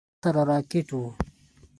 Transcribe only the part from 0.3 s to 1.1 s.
راکټ و.